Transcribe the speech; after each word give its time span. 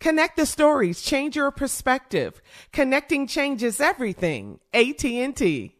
Connect 0.00 0.36
the 0.36 0.46
stories, 0.46 1.02
change 1.02 1.34
your 1.34 1.50
perspective. 1.50 2.40
Connecting 2.72 3.26
changes 3.26 3.80
everything. 3.80 4.60
AT&T. 4.72 5.74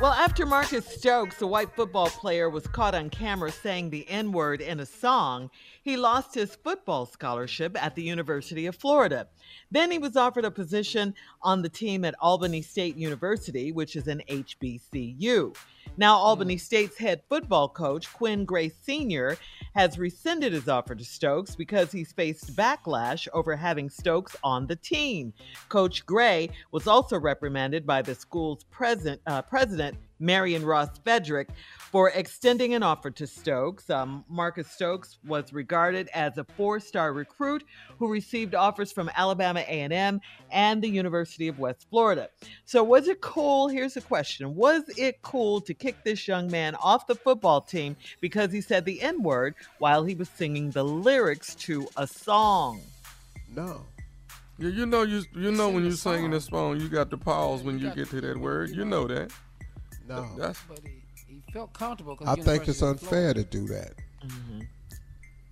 Well, 0.00 0.12
after 0.12 0.46
Marcus 0.46 0.86
Stokes, 0.86 1.42
a 1.42 1.46
white 1.46 1.74
football 1.76 2.06
player, 2.06 2.48
was 2.48 2.66
caught 2.66 2.94
on 2.94 3.10
camera 3.10 3.52
saying 3.52 3.90
the 3.90 4.08
N 4.08 4.32
word 4.32 4.62
in 4.62 4.80
a 4.80 4.86
song, 4.86 5.50
he 5.82 5.98
lost 5.98 6.34
his 6.34 6.54
football 6.54 7.04
scholarship 7.04 7.76
at 7.82 7.96
the 7.96 8.02
University 8.02 8.64
of 8.64 8.76
Florida. 8.76 9.28
Then 9.70 9.90
he 9.90 9.98
was 9.98 10.16
offered 10.16 10.46
a 10.46 10.50
position 10.50 11.14
on 11.42 11.60
the 11.60 11.68
team 11.68 12.06
at 12.06 12.14
Albany 12.18 12.62
State 12.62 12.96
University, 12.96 13.72
which 13.72 13.94
is 13.94 14.08
an 14.08 14.22
HBCU. 14.26 15.54
Now, 16.00 16.16
Albany 16.16 16.56
State's 16.56 16.96
head 16.96 17.20
football 17.28 17.68
coach, 17.68 18.10
Quinn 18.10 18.46
Gray 18.46 18.70
Sr., 18.70 19.36
has 19.74 19.98
rescinded 19.98 20.54
his 20.54 20.66
offer 20.66 20.94
to 20.94 21.04
Stokes 21.04 21.54
because 21.54 21.92
he's 21.92 22.10
faced 22.10 22.56
backlash 22.56 23.28
over 23.34 23.54
having 23.54 23.90
Stokes 23.90 24.34
on 24.42 24.66
the 24.66 24.76
team. 24.76 25.34
Coach 25.68 26.06
Gray 26.06 26.48
was 26.72 26.86
also 26.86 27.20
reprimanded 27.20 27.86
by 27.86 28.00
the 28.00 28.14
school's 28.14 28.64
president, 28.70 29.20
uh, 29.26 29.42
president 29.42 29.98
Marion 30.20 30.64
Ross 30.64 30.90
Fedrick, 31.04 31.48
for 31.90 32.10
extending 32.10 32.74
an 32.74 32.82
offer 32.82 33.10
to 33.10 33.26
Stokes. 33.26 33.90
Um, 33.90 34.24
Marcus 34.28 34.70
Stokes 34.70 35.18
was 35.26 35.52
regarded 35.52 36.08
as 36.14 36.38
a 36.38 36.44
four-star 36.44 37.12
recruit 37.12 37.64
who 37.98 38.08
received 38.08 38.54
offers 38.54 38.92
from 38.92 39.10
Alabama 39.16 39.60
A&M 39.60 40.20
and 40.50 40.82
the 40.82 40.88
University 40.88 41.48
of 41.48 41.58
West 41.58 41.86
Florida. 41.90 42.28
So 42.64 42.84
was 42.84 43.08
it 43.08 43.20
cool? 43.20 43.68
Here's 43.68 43.94
the 43.94 44.00
question. 44.02 44.54
Was 44.54 44.84
it 44.96 45.22
cool 45.22 45.60
to 45.62 45.74
kick 45.74 46.04
this 46.04 46.28
young 46.28 46.50
man 46.50 46.76
off 46.76 47.08
the 47.08 47.16
football 47.16 47.60
team 47.60 47.96
because 48.20 48.52
he 48.52 48.60
said 48.60 48.84
the 48.84 49.02
N-word 49.02 49.54
while 49.78 50.04
he 50.04 50.14
was 50.14 50.28
singing 50.28 50.70
the 50.70 50.84
lyrics 50.84 51.54
to 51.56 51.88
a 51.96 52.06
song? 52.06 52.80
No. 53.54 53.84
You, 54.58 54.68
you 54.68 54.86
know 54.86 55.02
you 55.02 55.24
you 55.34 55.50
know 55.50 55.70
when 55.70 55.84
you're 55.84 55.92
singing 55.92 56.30
this 56.30 56.44
song, 56.44 56.78
you 56.78 56.88
got 56.88 57.08
to 57.10 57.16
pause 57.16 57.62
when 57.62 57.78
you 57.78 57.90
get 57.94 58.10
to 58.10 58.20
that 58.20 58.36
word. 58.36 58.68
You 58.70 58.84
know 58.84 59.06
that. 59.06 59.32
No. 60.10 60.28
That's 60.36 60.60
But 60.68 60.80
he, 60.80 61.02
he 61.26 61.42
felt 61.52 61.72
comfortable. 61.72 62.16
'cause 62.16 62.28
I 62.28 62.34
think 62.42 62.68
it's 62.68 62.82
unfair 62.82 63.34
to 63.34 63.44
do 63.44 63.66
that. 63.68 63.94
Mm-hmm. 64.24 64.60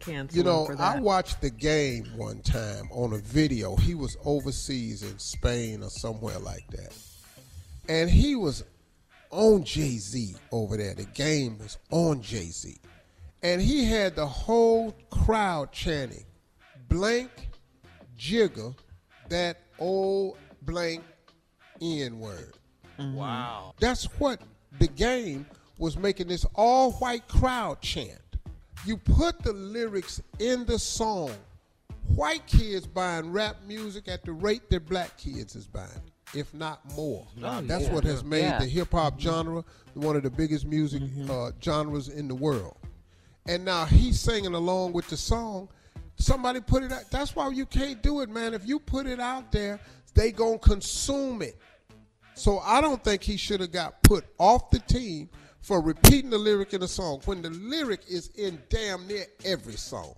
Cancel 0.00 0.36
You 0.38 0.44
know, 0.44 0.66
for 0.66 0.80
I 0.80 1.00
watched 1.00 1.40
the 1.40 1.50
game 1.50 2.04
one 2.16 2.40
time 2.42 2.88
on 2.92 3.12
a 3.12 3.18
video. 3.18 3.76
He 3.76 3.94
was 3.94 4.16
overseas 4.24 5.02
in 5.02 5.18
Spain 5.18 5.82
or 5.82 5.90
somewhere 5.90 6.38
like 6.38 6.66
that. 6.70 6.96
And 7.88 8.08
he 8.10 8.34
was 8.36 8.64
on 9.30 9.64
Jay 9.64 9.96
Z 9.98 10.36
over 10.52 10.76
there. 10.76 10.94
The 10.94 11.04
game 11.04 11.58
was 11.58 11.78
on 11.90 12.22
Jay 12.22 12.46
Z. 12.46 12.78
And 13.42 13.60
he 13.60 13.84
had 13.84 14.16
the 14.16 14.26
whole 14.26 14.92
crowd 15.10 15.72
chanting, 15.72 16.24
blank 16.88 17.30
jigger, 18.16 18.74
that 19.28 19.58
old 19.78 20.36
blank 20.62 21.02
N 21.80 22.18
word. 22.18 22.54
Mm-hmm. 22.98 23.14
Wow. 23.14 23.74
That's 23.80 24.04
what 24.18 24.40
the 24.78 24.88
game 24.88 25.46
was 25.78 25.96
making 25.96 26.28
this 26.28 26.44
all 26.54 26.92
white 26.92 27.26
crowd 27.28 27.80
chant. 27.80 28.18
You 28.84 28.96
put 28.96 29.42
the 29.42 29.52
lyrics 29.52 30.20
in 30.38 30.64
the 30.64 30.78
song. 30.78 31.32
White 32.14 32.46
kids 32.46 32.86
buying 32.86 33.30
rap 33.32 33.56
music 33.66 34.08
at 34.08 34.24
the 34.24 34.32
rate 34.32 34.70
that 34.70 34.88
black 34.88 35.16
kids 35.18 35.54
is 35.54 35.66
buying, 35.66 35.88
if 36.34 36.52
not 36.54 36.80
more. 36.96 37.26
That's 37.38 37.88
what 37.88 38.02
has 38.04 38.24
made 38.24 38.40
Yeah. 38.42 38.58
the 38.58 38.66
hip 38.66 38.92
hop 38.92 39.20
genre 39.20 39.64
one 39.94 40.14
of 40.16 40.22
the 40.22 40.30
biggest 40.30 40.64
music 40.64 41.02
uh, 41.28 41.50
genres 41.62 42.08
in 42.08 42.28
the 42.28 42.34
world. 42.34 42.76
And 43.46 43.64
now 43.64 43.84
he's 43.84 44.20
singing 44.20 44.54
along 44.54 44.92
with 44.92 45.08
the 45.08 45.16
song. 45.16 45.68
Somebody 46.16 46.60
put 46.60 46.82
it 46.82 46.92
out. 46.92 47.10
That's 47.10 47.34
why 47.34 47.48
you 47.50 47.66
can't 47.66 48.00
do 48.02 48.20
it, 48.20 48.28
man. 48.30 48.54
If 48.54 48.66
you 48.66 48.78
put 48.78 49.06
it 49.06 49.18
out 49.20 49.50
there, 49.52 49.80
they 50.14 50.30
gonna 50.32 50.58
consume 50.58 51.42
it. 51.42 51.56
So 52.38 52.60
I 52.60 52.80
don't 52.80 53.02
think 53.02 53.24
he 53.24 53.36
should 53.36 53.60
have 53.60 53.72
got 53.72 54.00
put 54.04 54.24
off 54.38 54.70
the 54.70 54.78
team 54.78 55.28
for 55.60 55.80
repeating 55.82 56.30
the 56.30 56.38
lyric 56.38 56.72
in 56.72 56.80
the 56.80 56.88
song 56.88 57.20
when 57.24 57.42
the 57.42 57.50
lyric 57.50 58.02
is 58.08 58.30
in 58.36 58.62
damn 58.68 59.08
near 59.08 59.24
every 59.44 59.72
song. 59.72 60.14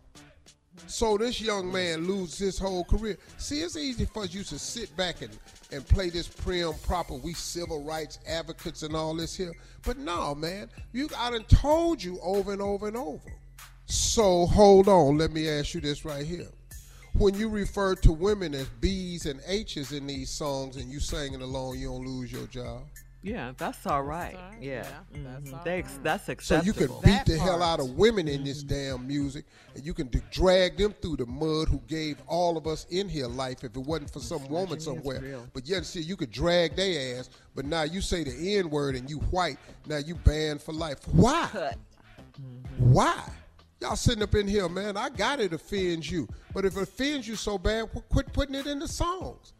So 0.86 1.16
this 1.16 1.40
young 1.40 1.72
man 1.72 2.06
loses 2.06 2.38
his 2.38 2.58
whole 2.58 2.84
career. 2.84 3.16
See, 3.38 3.60
it's 3.60 3.76
easy 3.76 4.04
for 4.04 4.26
you 4.26 4.42
to 4.44 4.58
sit 4.58 4.94
back 4.98 5.22
and, 5.22 5.36
and 5.72 5.86
play 5.86 6.10
this 6.10 6.28
prim 6.28 6.74
proper, 6.82 7.14
we 7.14 7.32
civil 7.32 7.82
rights 7.84 8.18
advocates 8.28 8.82
and 8.82 8.94
all 8.94 9.14
this 9.14 9.34
here. 9.34 9.52
But 9.82 9.96
no, 9.96 10.34
man, 10.34 10.68
you 10.92 11.08
I 11.16 11.30
done 11.30 11.44
told 11.44 12.02
you 12.02 12.18
over 12.22 12.52
and 12.52 12.60
over 12.60 12.86
and 12.88 12.98
over. 12.98 13.32
So 13.86 14.44
hold 14.44 14.88
on, 14.88 15.16
let 15.16 15.32
me 15.32 15.48
ask 15.48 15.72
you 15.72 15.80
this 15.80 16.04
right 16.04 16.26
here. 16.26 16.48
When 17.20 17.34
you 17.34 17.50
refer 17.50 17.94
to 17.96 18.12
women 18.12 18.54
as 18.54 18.66
B's 18.80 19.26
and 19.26 19.42
H's 19.46 19.92
in 19.92 20.06
these 20.06 20.30
songs 20.30 20.76
and 20.76 20.90
you 20.90 21.00
singing 21.00 21.42
along, 21.42 21.76
you 21.78 21.88
don't 21.88 22.06
lose 22.06 22.32
your 22.32 22.46
job. 22.46 22.84
Yeah, 23.22 23.52
that's 23.58 23.86
all 23.86 24.02
right. 24.02 24.34
all 24.34 24.40
right. 24.52 24.62
Yeah, 24.62 24.86
Yeah, 25.12 25.20
that's 25.24 25.50
Mhm. 25.50 25.58
all 25.58 25.64
They 25.64 25.78
ex- 25.80 25.92
right. 25.92 26.02
that's 26.02 26.46
So 26.46 26.62
you 26.62 26.72
can 26.72 26.86
beat 26.86 27.02
That 27.02 27.26
the 27.26 27.36
hell 27.36 27.62
out 27.62 27.78
of 27.78 27.90
women 27.98 28.26
in 28.26 28.42
this 28.42 28.62
damn 28.62 29.06
music, 29.06 29.44
and 29.74 29.84
you 29.84 29.92
can 29.92 30.06
d- 30.06 30.22
drag 30.30 30.78
them 30.78 30.94
through 31.02 31.16
the 31.18 31.26
mud 31.26 31.68
who 31.68 31.82
gave 31.86 32.16
all 32.26 32.56
of 32.56 32.66
us 32.66 32.86
in 32.88 33.10
here 33.10 33.26
life 33.26 33.64
if 33.64 33.76
it 33.76 33.82
wasn't 33.82 34.10
for 34.10 34.20
some 34.20 34.48
woman 34.48 34.80
somewhere. 34.80 35.20
But 35.52 35.66
yet, 35.66 35.84
see, 35.84 36.00
you 36.00 36.16
could 36.16 36.30
drag 36.30 36.74
their 36.74 37.18
ass, 37.18 37.28
but 37.54 37.66
now 37.66 37.82
you 37.82 38.00
say 38.00 38.24
the 38.24 38.56
N 38.56 38.70
word 38.70 38.96
and 38.96 39.10
you 39.10 39.18
white, 39.18 39.58
now 39.86 39.98
you 39.98 40.14
banned 40.14 40.62
for 40.62 40.72
life. 40.72 41.06
Why? 41.08 41.74
Why? 42.78 43.22
Y'all 43.80 43.96
sitting 43.96 44.22
up 44.22 44.34
in 44.34 44.46
here, 44.46 44.68
man. 44.68 44.96
I 44.96 45.08
got 45.08 45.40
it 45.40 45.52
offends 45.54 46.10
you, 46.10 46.28
but 46.52 46.64
if 46.64 46.76
it 46.76 46.82
offends 46.82 47.26
you 47.26 47.34
so 47.34 47.56
bad, 47.56 47.90
qu- 47.92 48.02
quit 48.10 48.32
putting 48.32 48.54
it 48.54 48.66
in 48.66 48.78
the 48.78 48.88
songs. 48.88 49.54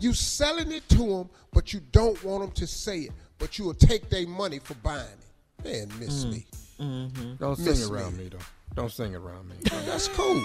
You 0.00 0.12
selling 0.12 0.72
it 0.72 0.88
to 0.90 0.96
them, 0.96 1.30
but 1.52 1.72
you 1.72 1.80
don't 1.92 2.22
want 2.24 2.42
them 2.42 2.50
to 2.52 2.66
say 2.66 3.00
it, 3.00 3.12
but 3.38 3.58
you 3.58 3.64
will 3.66 3.74
take 3.74 4.10
their 4.10 4.26
money 4.26 4.58
for 4.58 4.74
buying 4.74 5.06
it. 5.06 5.64
Man, 5.64 5.98
miss 6.00 6.24
mm. 6.24 6.32
me. 6.32 6.46
Mm-hmm. 6.80 7.34
Don't 7.36 7.56
sing 7.56 7.92
around 7.92 8.16
me. 8.16 8.24
me. 8.24 8.30
though. 8.30 8.38
Don't 8.74 8.90
sing 8.90 9.14
around 9.14 9.48
me. 9.48 9.56
That's 9.86 10.08
cool. 10.08 10.42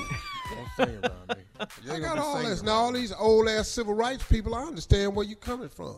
Don't 0.51 0.87
sing 0.87 0.99
around 1.03 1.37
me. 1.37 1.65
You 1.85 1.93
I 1.93 1.99
got 1.99 2.19
all 2.19 2.37
this. 2.43 2.61
Now, 2.61 2.73
all 2.73 2.91
these 2.91 3.13
old 3.13 3.47
ass 3.47 3.67
civil 3.67 3.95
rights 3.95 4.23
people, 4.25 4.53
I 4.53 4.61
understand 4.63 5.15
where 5.15 5.25
you 5.25 5.35
coming 5.35 5.69
from. 5.69 5.95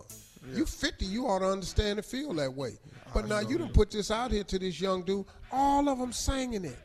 You 0.54 0.66
50, 0.66 1.06
you 1.06 1.28
ought 1.28 1.40
to 1.40 1.50
understand 1.50 2.00
and 2.00 2.06
feel 2.06 2.34
that 2.36 2.54
way. 2.54 2.78
But 3.14 3.28
now 3.28 3.40
you 3.40 3.58
done 3.58 3.70
put 3.70 3.92
this 3.92 4.10
out 4.10 4.32
here 4.32 4.44
to 4.46 4.60
this 4.60 4.80
young 4.80 5.04
dude. 5.04 5.26
All 5.52 5.90
of 5.90 5.98
them 5.98 6.14
singing 6.14 6.64
it. 6.64 6.78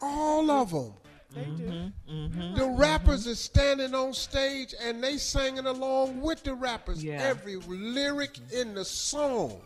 All 0.00 0.50
of 0.50 0.70
them. 0.70 0.92
They 1.34 1.44
do. 1.44 1.62
Mm-hmm. 1.62 2.54
The 2.56 2.62
mm-hmm. 2.62 2.76
rappers 2.76 3.22
mm-hmm. 3.22 3.30
is 3.30 3.38
standing 3.38 3.94
on 3.94 4.12
stage 4.12 4.74
and 4.82 5.02
they 5.02 5.16
singing 5.16 5.66
along 5.66 6.20
with 6.20 6.42
the 6.42 6.54
rappers. 6.54 7.04
Yeah. 7.04 7.22
Every 7.22 7.56
lyric 7.56 8.38
in 8.52 8.74
the 8.74 8.84
song. 8.84 9.60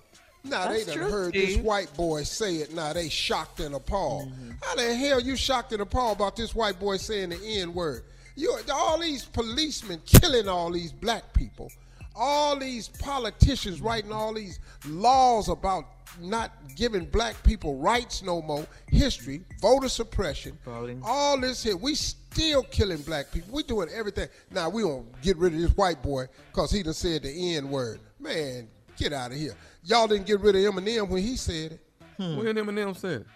Now 0.44 0.68
That's 0.68 0.84
they 0.84 0.92
done 0.92 1.02
true, 1.02 1.10
heard 1.10 1.32
this 1.32 1.56
white 1.56 1.94
boy 1.96 2.22
say 2.24 2.56
it. 2.56 2.74
Now 2.74 2.92
they 2.92 3.08
shocked 3.08 3.60
and 3.60 3.74
appalled. 3.74 4.30
How 4.62 4.74
the 4.74 4.94
hell 4.94 5.18
you 5.18 5.36
shocked 5.36 5.72
and 5.72 5.80
appalled 5.80 6.18
about 6.18 6.36
this 6.36 6.54
white 6.54 6.78
boy 6.78 6.98
saying 6.98 7.30
the 7.30 7.40
N 7.42 7.72
word? 7.72 8.04
You 8.36 8.58
all 8.70 8.98
these 8.98 9.24
policemen 9.24 10.02
killing 10.04 10.48
all 10.48 10.70
these 10.70 10.92
black 10.92 11.32
people. 11.32 11.70
All 12.14 12.58
these 12.58 12.88
politicians 12.88 13.80
writing 13.80 14.12
all 14.12 14.34
these 14.34 14.60
laws 14.86 15.48
about 15.48 15.86
not 16.20 16.52
giving 16.76 17.04
black 17.06 17.40
people 17.42 17.76
rights 17.78 18.22
no 18.22 18.42
more, 18.42 18.66
history, 18.88 19.44
voter 19.60 19.88
suppression, 19.88 20.58
Voting. 20.64 21.00
all 21.04 21.40
this 21.40 21.62
here. 21.62 21.76
We 21.76 21.94
still 21.94 22.62
killing 22.64 23.02
black 23.02 23.30
people. 23.32 23.54
We 23.54 23.62
doing 23.62 23.88
everything. 23.94 24.28
Now 24.50 24.68
we 24.68 24.82
gonna 24.82 25.04
get 25.22 25.36
rid 25.36 25.54
of 25.54 25.60
this 25.60 25.76
white 25.76 26.02
boy 26.02 26.26
because 26.52 26.70
he 26.70 26.82
done 26.82 26.94
said 26.94 27.22
the 27.22 27.56
N 27.56 27.70
word. 27.70 28.00
Man, 28.18 28.68
get 28.96 29.12
out 29.12 29.32
of 29.32 29.36
here. 29.36 29.54
Y'all 29.84 30.06
didn't 30.06 30.26
get 30.26 30.40
rid 30.40 30.56
of 30.56 30.62
Eminem 30.74 31.08
when 31.08 31.22
he 31.22 31.36
said 31.36 31.72
it. 31.72 31.80
Hmm. 32.16 32.36
When 32.36 32.46
Eminem 32.56 32.96
said 32.96 33.22
it. 33.22 33.26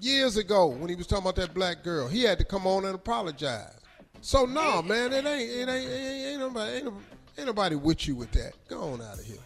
Years 0.00 0.36
ago, 0.36 0.66
when 0.66 0.88
he 0.88 0.96
was 0.96 1.06
talking 1.06 1.24
about 1.24 1.36
that 1.36 1.54
black 1.54 1.82
girl, 1.82 2.08
he 2.08 2.22
had 2.22 2.38
to 2.38 2.44
come 2.44 2.66
on 2.66 2.84
and 2.84 2.94
apologize. 2.94 3.80
So 4.20 4.44
no, 4.44 4.82
man, 4.82 5.12
it 5.12 5.24
ain't 5.26 5.50
it 5.50 5.68
ain't, 5.68 5.90
it 5.90 5.94
ain't, 5.94 6.26
ain't 6.26 6.40
nobody 6.40 6.76
ain't, 6.78 6.94
ain't 7.38 7.46
nobody 7.46 7.76
with 7.76 8.06
you 8.08 8.16
with 8.16 8.32
that. 8.32 8.52
Go 8.68 8.80
on 8.92 9.00
out 9.00 9.18
of 9.18 9.24
here. 9.24 9.36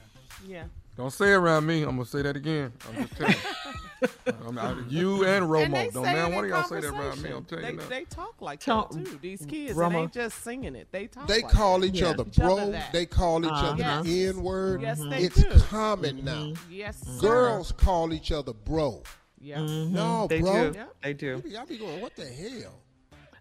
Yeah. 0.47 0.65
Don't 0.99 1.13
say 1.13 1.31
around 1.31 1.65
me. 1.65 1.83
I'm 1.83 1.91
gonna 1.91 2.05
say 2.05 2.23
that 2.23 2.37
again. 2.37 2.73
I'm 2.89 2.97
just 3.07 3.17
telling 3.17 3.33
you. 3.35 4.09
I'm 4.47 4.59
out, 4.59 4.91
you 4.91 5.25
and 5.25 5.45
Romo. 5.47 5.75
And 5.75 5.93
Don't 5.93 6.03
man 6.03 6.33
it 6.33 6.35
one 6.35 6.45
of 6.45 6.51
y'all 6.51 6.65
say 6.65 6.81
that 6.81 6.89
around 6.93 7.23
me. 7.23 7.31
I'm 7.31 7.45
telling 7.45 7.65
they, 7.65 7.71
you 7.71 7.77
now. 7.79 7.85
They 7.89 8.05
talk 8.05 8.35
like 8.41 8.59
Talk- 8.61 8.91
that 8.91 9.05
too. 9.07 9.19
These 9.23 9.47
kids, 9.47 9.77
Romo. 9.79 10.03
and 10.03 10.13
they 10.13 10.21
just 10.23 10.43
singing 10.43 10.75
it. 10.75 10.89
They 10.91 11.07
talk. 11.07 11.29
They 11.29 11.43
like 11.43 11.53
call 11.53 11.79
that. 11.81 11.87
each 11.87 12.01
Yeah. 12.01 12.09
other 12.09 12.25
Each 12.27 12.41
other 12.41 12.67
bro. 12.73 12.81
They 12.93 13.07
call 13.07 13.45
each 13.45 13.51
other 13.53 13.83
Uh-huh. 13.83 14.03
the 14.03 14.27
N 14.27 14.43
word. 14.43 14.83
Yes, 14.83 15.01
they 15.09 15.23
it's 15.25 15.41
do. 15.43 15.49
common 15.69 16.25
now. 16.25 16.53
Yes, 16.69 16.99
sir. 17.01 17.21
Girls 17.21 17.71
call 17.73 18.13
each 18.13 18.33
other 18.33 18.53
bro. 18.53 19.03
Yeah. 19.41 19.61
No, 19.65 20.27
they 20.29 20.41
bro. 20.41 20.71
do. 20.73 20.81
They 21.03 21.13
do. 21.15 21.43
Y'all 21.47 21.65
be 21.67 21.79
going, 21.79 22.01
what 22.01 22.17
the 22.17 22.27
hell? 22.27 22.75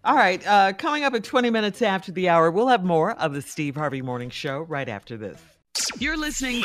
All 0.04 0.14
right. 0.14 0.44
Uh, 0.46 0.72
coming 0.74 1.02
up 1.02 1.12
at 1.14 1.24
20 1.24 1.50
minutes 1.50 1.82
after 1.82 2.12
the 2.12 2.28
hour, 2.28 2.52
we'll 2.52 2.68
have 2.68 2.84
more 2.84 3.12
of 3.12 3.32
the 3.34 3.42
Steve 3.42 3.74
Harvey 3.74 4.00
Morning 4.02 4.30
Show 4.30 4.60
right 4.60 4.88
after 4.88 5.16
this. 5.16 5.40
You're 5.98 6.16
listening 6.16 6.64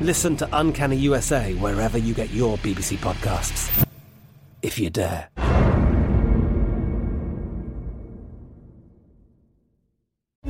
Listen 0.00 0.36
to 0.36 0.48
Uncanny 0.52 0.96
USA 0.98 1.54
wherever 1.54 1.98
you 1.98 2.14
get 2.14 2.30
your 2.30 2.56
BBC 2.58 2.96
podcasts, 2.98 3.84
if 4.62 4.78
you 4.78 4.90
dare. 4.90 5.28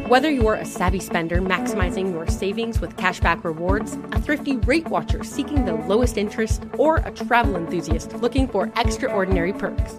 Whether 0.06 0.30
you're 0.30 0.54
a 0.54 0.66
savvy 0.66 1.00
spender 1.00 1.40
maximizing 1.40 2.12
your 2.12 2.26
savings 2.26 2.78
with 2.78 2.96
cashback 2.96 3.42
rewards, 3.42 3.94
a 4.12 4.20
thrifty 4.20 4.56
rate 4.56 4.88
watcher 4.88 5.24
seeking 5.24 5.64
the 5.64 5.74
lowest 5.74 6.18
interest, 6.18 6.64
or 6.76 6.96
a 6.96 7.10
travel 7.10 7.56
enthusiast 7.56 8.12
looking 8.16 8.48
for 8.48 8.70
extraordinary 8.76 9.54
perks, 9.54 9.98